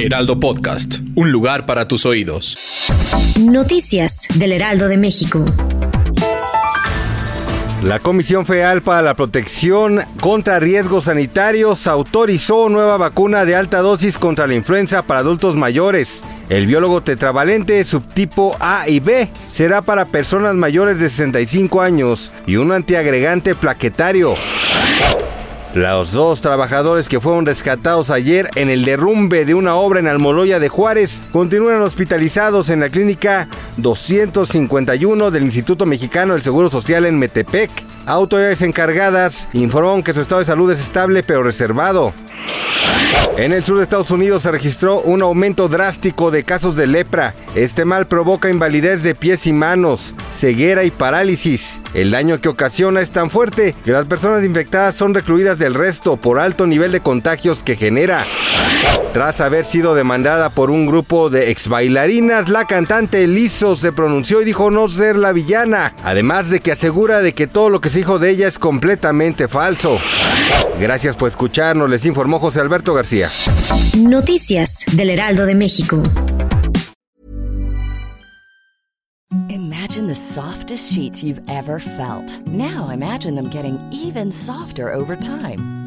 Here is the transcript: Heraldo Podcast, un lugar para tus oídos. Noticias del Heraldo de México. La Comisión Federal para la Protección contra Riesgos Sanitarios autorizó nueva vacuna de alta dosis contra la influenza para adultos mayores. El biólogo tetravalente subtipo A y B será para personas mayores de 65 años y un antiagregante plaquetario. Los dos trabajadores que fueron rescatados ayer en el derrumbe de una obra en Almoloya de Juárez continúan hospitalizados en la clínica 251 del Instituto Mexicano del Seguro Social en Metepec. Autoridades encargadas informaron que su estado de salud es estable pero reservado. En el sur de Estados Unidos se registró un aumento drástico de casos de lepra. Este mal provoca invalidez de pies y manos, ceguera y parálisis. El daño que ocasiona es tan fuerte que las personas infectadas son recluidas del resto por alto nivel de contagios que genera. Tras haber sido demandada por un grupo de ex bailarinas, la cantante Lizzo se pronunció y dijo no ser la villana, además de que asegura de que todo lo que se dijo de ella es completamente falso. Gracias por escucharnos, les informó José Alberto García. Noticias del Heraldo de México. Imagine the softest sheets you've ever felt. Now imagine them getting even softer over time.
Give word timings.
Heraldo 0.00 0.38
Podcast, 0.38 1.00
un 1.16 1.32
lugar 1.32 1.66
para 1.66 1.88
tus 1.88 2.06
oídos. 2.06 2.88
Noticias 3.40 4.28
del 4.36 4.52
Heraldo 4.52 4.86
de 4.86 4.96
México. 4.96 5.44
La 7.82 7.98
Comisión 7.98 8.46
Federal 8.46 8.80
para 8.80 9.02
la 9.02 9.14
Protección 9.14 10.00
contra 10.20 10.60
Riesgos 10.60 11.06
Sanitarios 11.06 11.88
autorizó 11.88 12.68
nueva 12.68 12.96
vacuna 12.96 13.44
de 13.44 13.56
alta 13.56 13.80
dosis 13.80 14.18
contra 14.18 14.46
la 14.46 14.54
influenza 14.54 15.02
para 15.02 15.20
adultos 15.20 15.56
mayores. 15.56 16.22
El 16.48 16.66
biólogo 16.66 17.02
tetravalente 17.02 17.84
subtipo 17.84 18.56
A 18.60 18.88
y 18.88 19.00
B 19.00 19.28
será 19.50 19.82
para 19.82 20.06
personas 20.06 20.54
mayores 20.54 21.00
de 21.00 21.08
65 21.10 21.80
años 21.80 22.32
y 22.46 22.54
un 22.54 22.70
antiagregante 22.70 23.56
plaquetario. 23.56 24.36
Los 25.78 26.10
dos 26.10 26.40
trabajadores 26.40 27.08
que 27.08 27.20
fueron 27.20 27.46
rescatados 27.46 28.10
ayer 28.10 28.50
en 28.56 28.68
el 28.68 28.84
derrumbe 28.84 29.44
de 29.44 29.54
una 29.54 29.76
obra 29.76 30.00
en 30.00 30.08
Almoloya 30.08 30.58
de 30.58 30.68
Juárez 30.68 31.22
continúan 31.30 31.80
hospitalizados 31.82 32.68
en 32.70 32.80
la 32.80 32.88
clínica 32.88 33.46
251 33.76 35.30
del 35.30 35.44
Instituto 35.44 35.86
Mexicano 35.86 36.32
del 36.32 36.42
Seguro 36.42 36.68
Social 36.68 37.06
en 37.06 37.16
Metepec. 37.16 37.70
Autoridades 38.06 38.62
encargadas 38.62 39.48
informaron 39.52 40.02
que 40.02 40.14
su 40.14 40.20
estado 40.20 40.40
de 40.40 40.46
salud 40.46 40.68
es 40.72 40.80
estable 40.80 41.22
pero 41.22 41.44
reservado. 41.44 42.12
En 43.38 43.52
el 43.52 43.64
sur 43.64 43.76
de 43.76 43.84
Estados 43.84 44.10
Unidos 44.10 44.42
se 44.42 44.50
registró 44.50 45.00
un 45.00 45.22
aumento 45.22 45.68
drástico 45.68 46.32
de 46.32 46.42
casos 46.42 46.74
de 46.74 46.88
lepra. 46.88 47.34
Este 47.54 47.84
mal 47.84 48.06
provoca 48.06 48.50
invalidez 48.50 49.04
de 49.04 49.14
pies 49.14 49.46
y 49.46 49.52
manos, 49.52 50.16
ceguera 50.34 50.82
y 50.82 50.90
parálisis. 50.90 51.80
El 51.94 52.10
daño 52.10 52.40
que 52.40 52.48
ocasiona 52.48 53.00
es 53.00 53.12
tan 53.12 53.30
fuerte 53.30 53.76
que 53.84 53.92
las 53.92 54.06
personas 54.06 54.44
infectadas 54.44 54.96
son 54.96 55.14
recluidas 55.14 55.58
del 55.58 55.74
resto 55.74 56.16
por 56.16 56.40
alto 56.40 56.66
nivel 56.66 56.90
de 56.90 57.00
contagios 57.00 57.62
que 57.62 57.76
genera. 57.76 58.26
Tras 59.12 59.40
haber 59.40 59.64
sido 59.64 59.94
demandada 59.94 60.50
por 60.50 60.70
un 60.70 60.86
grupo 60.86 61.30
de 61.30 61.50
ex 61.50 61.68
bailarinas, 61.68 62.48
la 62.48 62.66
cantante 62.66 63.26
Lizzo 63.26 63.74
se 63.74 63.90
pronunció 63.90 64.42
y 64.42 64.44
dijo 64.44 64.70
no 64.70 64.88
ser 64.88 65.16
la 65.16 65.32
villana, 65.32 65.94
además 66.04 66.50
de 66.50 66.60
que 66.60 66.72
asegura 66.72 67.20
de 67.20 67.32
que 67.32 67.46
todo 67.46 67.70
lo 67.70 67.80
que 67.80 67.90
se 67.90 67.98
dijo 67.98 68.18
de 68.18 68.30
ella 68.30 68.48
es 68.48 68.58
completamente 68.58 69.48
falso. 69.48 69.98
Gracias 70.78 71.16
por 71.16 71.28
escucharnos, 71.28 71.90
les 71.90 72.04
informó 72.06 72.38
José 72.38 72.60
Alberto 72.60 72.94
García. 72.94 73.28
Noticias 73.96 74.84
del 74.92 75.10
Heraldo 75.10 75.46
de 75.46 75.54
México. 75.54 76.02
Imagine 79.48 80.06
the 80.06 80.14
softest 80.14 80.92
sheets 80.92 81.22
you've 81.22 81.40
ever 81.48 81.80
felt. 81.80 82.46
Now 82.46 82.90
imagine 82.90 83.34
them 83.34 83.48
getting 83.50 83.78
even 83.90 84.30
softer 84.30 84.92
over 84.92 85.16
time. 85.16 85.77